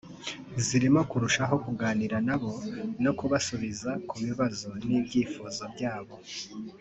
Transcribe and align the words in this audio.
zirimo 0.65 1.01
kurushaho 1.09 1.55
kuganira 1.65 2.17
nabo 2.27 2.51
no 3.03 3.11
kubasubiza 3.19 3.89
ku 4.07 4.15
bibazo 4.25 4.69
n’ibyifuzo 4.87 5.63
byabo 5.73 6.15